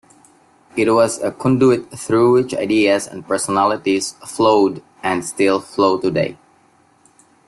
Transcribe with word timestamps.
It 0.75 0.91
was 0.91 1.21
a 1.21 1.31
conduit 1.31 1.91
through 1.91 2.33
which 2.33 2.55
ideas 2.55 3.05
and 3.05 3.23
personalities 3.23 4.13
flowed, 4.25 4.81
and 5.03 5.23
still 5.23 5.59
flow 5.59 5.99
today. 5.99 6.39